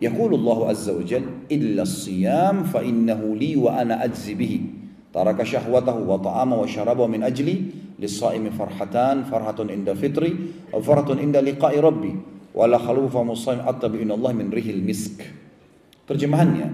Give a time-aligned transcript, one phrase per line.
[0.00, 4.54] يقول الله عز وجل إلا الصيام فإنه لي وأنا أجزي به
[5.16, 7.56] ترك شهوته وطعامه وشرابه من أجلي
[7.96, 10.32] للصائم فرحتان فرحة عند فطري
[10.72, 12.14] وفرحة عند لقاء ربي
[12.52, 15.18] ولا خلوف مصائم أطب إن الله من ريح المسك
[16.06, 16.70] terjemahannya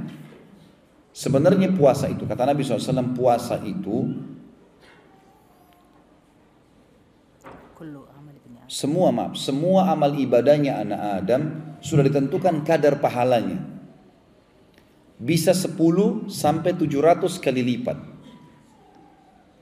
[1.15, 4.13] sebenarnya puasa itu kata Nabi SAW puasa itu
[7.79, 13.62] كل عمل ابن آدم semua maaf semua amal ibadahnya anak Adam sudah ditentukan kadar pahalanya.
[15.18, 17.98] Bisa 10 sampai 700 kali lipat.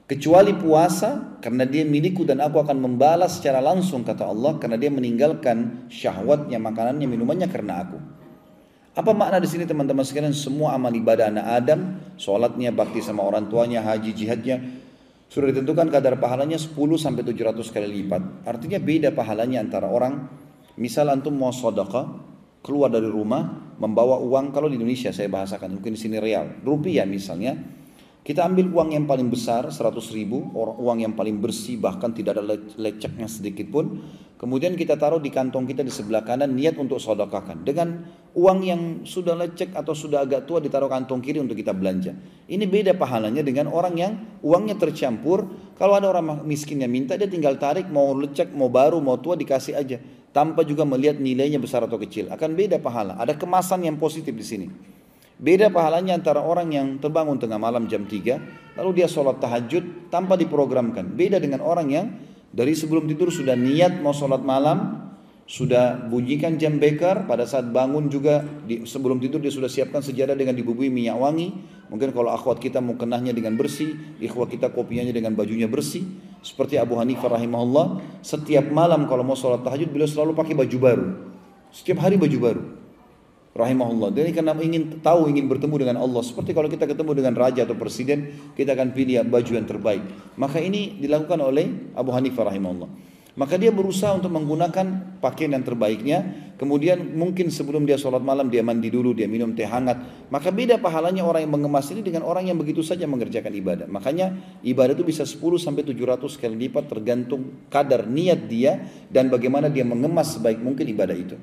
[0.05, 4.93] Kecuali puasa karena dia milikku dan aku akan membalas secara langsung kata Allah karena dia
[4.93, 7.97] meninggalkan syahwatnya makanannya minumannya karena aku.
[8.95, 10.31] Apa makna di sini teman-teman sekalian?
[10.31, 11.79] Semua amal ibadah anak Adam
[12.21, 14.61] sholatnya bakti sama orang tuanya haji jihadnya
[15.25, 18.45] sudah ditentukan kadar pahalanya 10 sampai 700 kali lipat.
[18.45, 20.44] Artinya beda pahalanya antara orang
[20.75, 25.93] misal antum mau sedekah keluar dari rumah membawa uang kalau di Indonesia saya bahasakan mungkin
[25.93, 26.63] di sini real.
[26.65, 27.53] Rupiah misalnya
[28.25, 29.77] kita ambil uang yang paling besar 100
[30.17, 34.01] ribu uang yang paling bersih bahkan tidak ada le- leceknya sedikit pun.
[34.41, 37.61] Kemudian kita taruh di kantong kita di sebelah kanan niat untuk sedekahkan.
[37.61, 38.01] Dengan
[38.35, 42.11] uang yang sudah lecek atau sudah agak tua ditaruh kantong kiri untuk kita belanja.
[42.45, 45.47] Ini beda pahalanya dengan orang yang uangnya tercampur.
[45.79, 49.39] Kalau ada orang miskin yang minta dia tinggal tarik mau lecek mau baru mau tua
[49.39, 49.97] dikasih aja.
[50.35, 52.27] Tanpa juga melihat nilainya besar atau kecil.
[52.27, 53.15] Akan beda pahala.
[53.15, 54.67] Ada kemasan yang positif di sini.
[55.35, 60.35] Beda pahalanya antara orang yang terbangun tengah malam jam 3 lalu dia sholat tahajud tanpa
[60.35, 61.07] diprogramkan.
[61.15, 62.05] Beda dengan orang yang
[62.55, 65.04] dari sebelum tidur sudah niat mau sholat malam,
[65.45, 70.33] sudah bunyikan jam beker, pada saat bangun juga di, sebelum tidur dia sudah siapkan sejadah
[70.33, 71.53] dengan dibubui minyak wangi.
[71.85, 76.01] Mungkin kalau akhwat kita mau kenahnya dengan bersih, ikhwat kita kopinya dengan bajunya bersih.
[76.41, 81.07] Seperti Abu Hanifah rahimahullah, setiap malam kalau mau sholat tahajud beliau selalu pakai baju baru.
[81.69, 82.63] Setiap hari baju baru
[83.55, 84.17] rahimahullah.
[84.17, 86.25] Jadi karena ingin tahu, ingin bertemu dengan Allah.
[86.25, 90.03] Seperti kalau kita ketemu dengan raja atau presiden, kita akan pilih baju yang terbaik.
[90.35, 93.14] Maka ini dilakukan oleh Abu Hanifah rahimahullah.
[93.35, 96.23] Maka dia berusaha untuk menggunakan pakaian yang terbaiknya.
[96.55, 99.99] Kemudian mungkin sebelum dia sholat malam dia mandi dulu, dia minum teh hangat.
[100.31, 103.87] Maka beda pahalanya orang yang mengemas ini dengan orang yang begitu saja mengerjakan ibadah.
[103.91, 109.67] Makanya ibadah itu bisa 10 sampai 700 kali lipat tergantung kadar niat dia dan bagaimana
[109.67, 111.35] dia mengemas sebaik mungkin ibadah itu.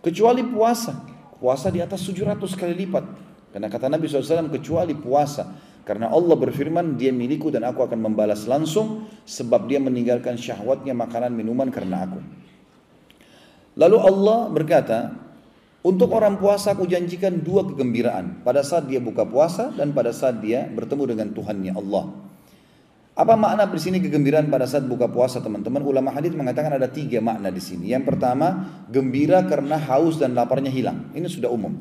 [0.00, 1.04] Kecuali puasa.
[1.36, 3.04] Puasa di atas 700 kali lipat.
[3.52, 5.52] Karena kata Nabi SAW kecuali puasa.
[5.84, 9.04] Karena Allah berfirman dia milikku dan aku akan membalas langsung.
[9.28, 12.20] Sebab dia meninggalkan syahwatnya makanan minuman karena aku.
[13.76, 14.98] Lalu Allah berkata,
[15.84, 18.40] untuk orang puasa aku janjikan dua kegembiraan.
[18.40, 22.04] Pada saat dia buka puasa dan pada saat dia bertemu dengan Tuhannya Allah.
[23.14, 25.84] Apa makna di sini kegembiraan pada saat buka puasa teman-teman?
[25.84, 27.92] Ulama hadis mengatakan ada tiga makna di sini.
[27.92, 31.12] Yang pertama, gembira karena haus dan laparnya hilang.
[31.12, 31.78] Ini sudah umum.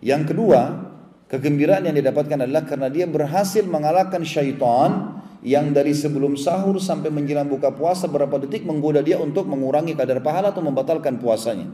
[0.00, 0.91] Yang kedua,
[1.32, 7.48] kegembiraan yang didapatkan adalah karena dia berhasil mengalahkan syaitan yang dari sebelum sahur sampai menjelang
[7.48, 11.72] buka puasa berapa detik menggoda dia untuk mengurangi kadar pahala atau membatalkan puasanya.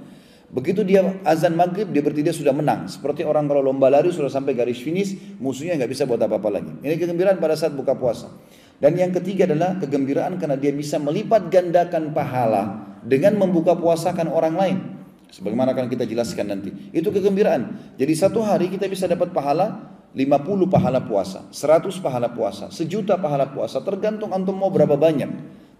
[0.49, 2.89] Begitu dia azan maghrib, dia berarti dia sudah menang.
[2.89, 6.73] Seperti orang kalau lomba lari sudah sampai garis finish, musuhnya nggak bisa buat apa-apa lagi.
[6.81, 8.33] Ini kegembiraan pada saat buka puasa.
[8.81, 14.55] Dan yang ketiga adalah kegembiraan karena dia bisa melipat gandakan pahala dengan membuka puasakan orang
[14.57, 14.79] lain.
[15.29, 16.73] Sebagaimana akan kita jelaskan nanti.
[16.93, 17.95] Itu kegembiraan.
[18.01, 23.53] Jadi satu hari kita bisa dapat pahala 50 pahala puasa, 100 pahala puasa, sejuta pahala
[23.53, 25.29] puasa, tergantung antum mau berapa banyak.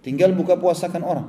[0.05, 1.27] Tinggal buka puasakan orang.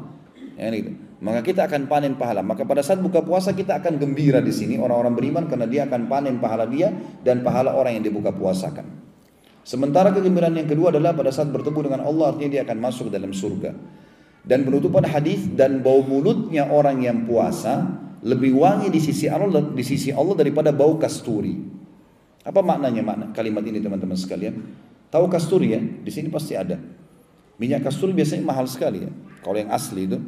[0.61, 0.93] Ya, gitu.
[1.25, 2.45] Maka kita akan panen pahala.
[2.45, 6.09] Maka pada saat buka puasa kita akan gembira di sini orang-orang beriman karena dia akan
[6.09, 6.93] panen pahala dia
[7.25, 8.85] dan pahala orang yang dibuka puasakan.
[9.65, 13.33] Sementara kegembiraan yang kedua adalah pada saat bertemu dengan Allah artinya dia akan masuk dalam
[13.33, 13.73] surga.
[14.41, 19.85] Dan penutupan hadis dan bau mulutnya orang yang puasa lebih wangi di sisi Allah di
[19.85, 21.57] sisi Allah daripada bau kasturi.
[22.41, 24.55] Apa maknanya makna kalimat ini teman-teman sekalian?
[25.13, 25.81] Tahu kasturi ya?
[25.81, 26.81] Di sini pasti ada.
[27.61, 29.11] Minyak kasturi biasanya mahal sekali ya.
[29.45, 30.19] Kalau yang asli itu.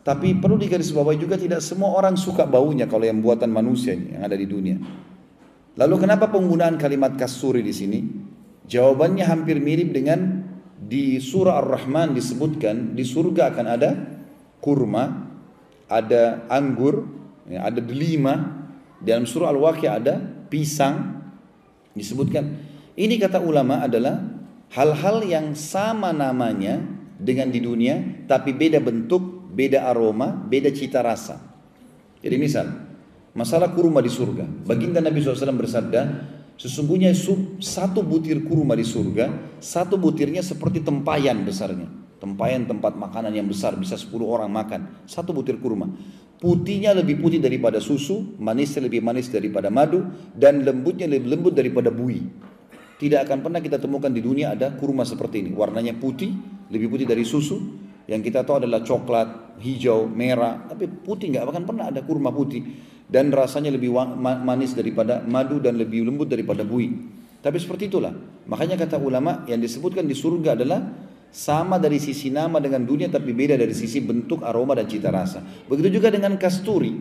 [0.00, 4.32] Tapi perlu digarisbawahi juga tidak semua orang suka baunya kalau yang buatan manusia yang ada
[4.32, 4.80] di dunia.
[5.76, 8.00] Lalu kenapa penggunaan kalimat kasturi di sini?
[8.64, 10.40] Jawabannya hampir mirip dengan
[10.80, 13.90] di surah Ar-Rahman disebutkan di surga akan ada
[14.64, 15.28] kurma,
[15.92, 17.19] ada anggur,
[17.50, 18.62] ya, ada delima.
[19.00, 20.20] Dalam surah Al-Waqiah ada
[20.52, 21.24] pisang
[21.96, 22.68] disebutkan.
[22.94, 24.20] Ini kata ulama adalah
[24.76, 26.84] hal-hal yang sama namanya
[27.16, 31.40] dengan di dunia tapi beda bentuk, beda aroma, beda cita rasa.
[32.20, 32.68] Jadi misal,
[33.32, 34.44] masalah kurma di surga.
[34.68, 36.00] Baginda Nabi SAW bersabda,
[36.60, 37.16] sesungguhnya
[37.56, 41.99] satu butir kurma di surga, satu butirnya seperti tempayan besarnya.
[42.20, 45.08] Tempayan tempat makanan yang besar, bisa 10 orang makan.
[45.08, 45.88] Satu butir kurma.
[46.36, 50.04] Putihnya lebih putih daripada susu, manisnya lebih manis daripada madu,
[50.36, 52.28] dan lembutnya lebih lembut daripada bui.
[53.00, 55.56] Tidak akan pernah kita temukan di dunia ada kurma seperti ini.
[55.56, 56.36] Warnanya putih,
[56.68, 57.56] lebih putih dari susu.
[58.04, 60.68] Yang kita tahu adalah coklat, hijau, merah.
[60.68, 62.60] Tapi putih nggak akan pernah ada kurma putih.
[63.08, 63.88] Dan rasanya lebih
[64.20, 66.92] manis daripada madu dan lebih lembut daripada bui.
[67.40, 68.12] Tapi seperti itulah.
[68.44, 70.84] Makanya kata ulama yang disebutkan di surga adalah
[71.30, 75.42] sama dari sisi nama dengan dunia tapi beda dari sisi bentuk, aroma dan cita rasa.
[75.70, 76.98] Begitu juga dengan kasturi.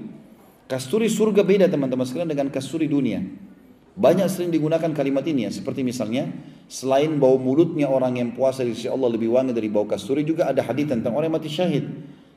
[0.70, 3.26] Kasturi surga beda teman-teman sekalian dengan kasturi dunia.
[4.00, 6.30] Banyak sering digunakan kalimat ini ya, seperti misalnya
[6.70, 10.48] selain bau mulutnya orang yang puasa di sisi Allah lebih wangi dari bau kasturi juga
[10.48, 11.86] ada hadis tentang orang yang mati syahid.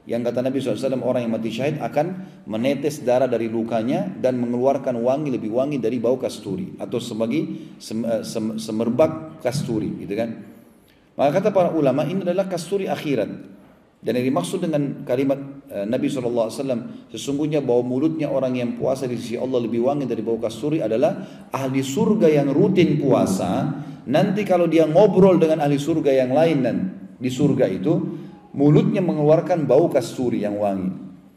[0.02, 2.06] Yang kata Nabi SAW orang yang mati syahid akan
[2.50, 7.46] menetes darah dari lukanya dan mengeluarkan wangi lebih wangi dari bau kasturi atau sebagai
[7.78, 10.51] eh, sem, semerbak kasturi gitu kan.
[11.16, 13.30] Maka kata para ulama ini adalah kasturi akhirat.
[14.02, 15.38] Dan yang dimaksud dengan kalimat
[15.70, 16.50] uh, Nabi SAW,
[17.06, 21.46] sesungguhnya bau mulutnya orang yang puasa di sisi Allah lebih wangi dari bau kasturi adalah
[21.54, 23.70] ahli surga yang rutin puasa.
[24.10, 26.76] Nanti kalau dia ngobrol dengan ahli surga yang lain dan
[27.22, 27.94] di surga itu,
[28.58, 30.90] mulutnya mengeluarkan bau kasturi yang wangi.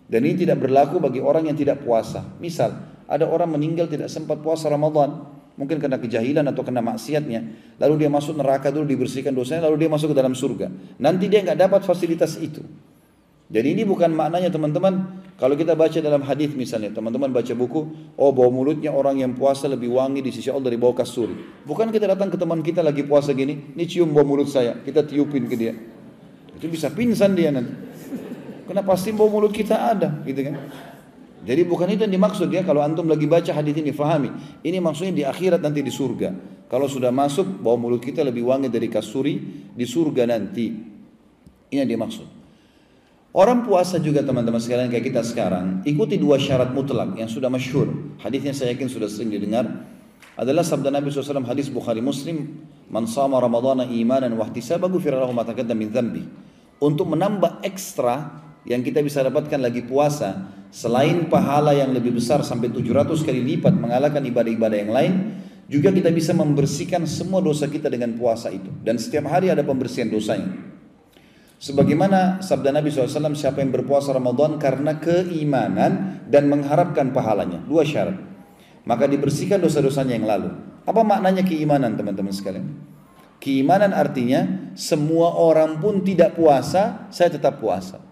[0.09, 2.25] Dan ini tidak berlaku bagi orang yang tidak puasa.
[2.41, 2.73] Misal,
[3.05, 5.34] ada orang meninggal tidak sempat puasa Ramadan.
[5.55, 7.39] Mungkin kena kejahilan atau kena maksiatnya.
[7.79, 10.67] Lalu dia masuk neraka dulu dibersihkan dosanya lalu dia masuk ke dalam surga.
[10.99, 12.59] Nanti dia nggak dapat fasilitas itu.
[13.45, 18.31] Jadi ini bukan maknanya teman-teman kalau kita baca dalam hadis misalnya teman-teman baca buku oh
[18.33, 21.61] bau mulutnya orang yang puasa lebih wangi di sisi Allah dari bau kasturi.
[21.61, 25.05] Bukan kita datang ke teman kita lagi puasa gini, ini cium bau mulut saya, kita
[25.05, 25.77] tiupin ke dia.
[26.57, 27.69] Itu bisa pingsan dia nanti.
[28.65, 30.55] Karena pasti bau mulut kita ada gitu kan.
[31.45, 34.33] Jadi bukan itu yang dimaksud ya kalau antum lagi baca hadis ini fahami.
[34.65, 36.33] Ini maksudnya di akhirat nanti di surga.
[36.65, 39.37] Kalau sudah masuk bau mulut kita lebih wangi dari kasuri
[39.69, 40.73] di surga nanti.
[41.69, 42.27] Ini yang dimaksud.
[43.35, 48.15] Orang puasa juga teman-teman sekalian kayak kita sekarang ikuti dua syarat mutlak yang sudah masyhur.
[48.17, 49.85] Hadisnya saya yakin sudah sering didengar
[50.39, 55.35] adalah sabda Nabi SAW hadis Bukhari Muslim man sama ramadhana imanan wa ihtisaban ghufira lahu
[55.35, 56.23] ma taqaddama min dhanbi.
[56.79, 62.67] Untuk menambah ekstra yang kita bisa dapatkan lagi puasa Selain pahala yang lebih besar sampai
[62.67, 65.13] 700 kali lipat mengalahkan ibadah-ibadah yang lain,
[65.71, 68.67] juga kita bisa membersihkan semua dosa kita dengan puasa itu.
[68.83, 70.51] Dan setiap hari ada pembersihan dosanya.
[71.63, 77.63] Sebagaimana sabda Nabi SAW, siapa yang berpuasa Ramadan karena keimanan dan mengharapkan pahalanya.
[77.63, 78.19] Dua syarat.
[78.83, 80.51] Maka dibersihkan dosa-dosanya yang lalu.
[80.83, 82.67] Apa maknanya keimanan teman-teman sekalian?
[83.39, 88.03] Keimanan artinya semua orang pun tidak puasa, saya tetap puasa.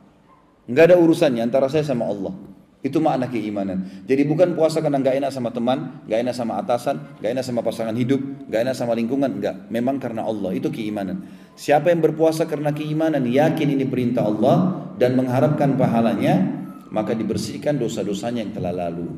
[0.64, 2.53] Enggak ada urusannya antara saya sama Allah.
[2.84, 4.04] Itu makna keimanan.
[4.04, 7.64] Jadi bukan puasa karena nggak enak sama teman, nggak enak sama atasan, nggak enak sama
[7.64, 8.20] pasangan hidup,
[8.52, 9.72] nggak enak sama lingkungan, nggak.
[9.72, 11.24] Memang karena Allah itu keimanan.
[11.56, 16.44] Siapa yang berpuasa karena keimanan, yakin ini perintah Allah dan mengharapkan pahalanya,
[16.92, 19.16] maka dibersihkan dosa-dosanya yang telah lalu.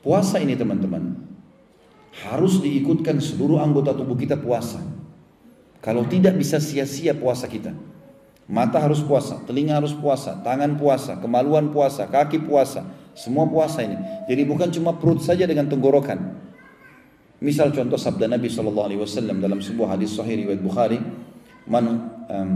[0.00, 1.12] Puasa ini teman-teman
[2.24, 4.80] harus diikutkan seluruh anggota tubuh kita puasa.
[5.84, 7.91] Kalau tidak bisa sia-sia puasa kita.
[8.52, 12.84] Mata harus puasa, telinga harus puasa, tangan puasa, kemaluan puasa, kaki puasa,
[13.16, 13.96] semua puasa ini.
[14.28, 16.20] Jadi bukan cuma perut saja dengan tenggorokan.
[17.40, 21.00] Misal contoh sabda Nabi Shallallahu Alaihi Wasallam dalam sebuah hadis Sahih riwayat Bukhari,
[21.64, 22.50] man um,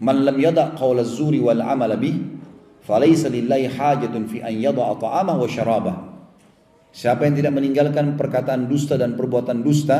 [0.00, 2.16] man lam yada qawl az-zuri wal amal bih,
[2.80, 5.96] falaysa lillahi hajatun fi an yada ta'amah wa syarabah.
[6.96, 9.98] Siapa yang tidak meninggalkan perkataan dusta dan perbuatan dusta,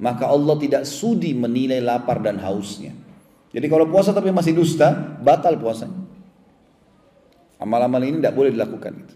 [0.00, 3.05] maka Allah tidak sudi menilai lapar dan hausnya.
[3.54, 6.06] Jadi kalau puasa tapi masih dusta, batal puasanya.
[7.56, 8.92] Amal-amal ini tidak boleh dilakukan.
[9.00, 9.14] Gitu.